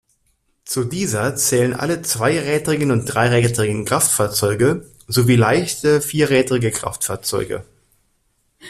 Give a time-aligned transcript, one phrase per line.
[0.65, 7.63] Zu dieser zählen alle zweirädrigen und dreirädrigen Kraftfahrzeuge sowie leichte vierrädrige Kraftfahrzeuge.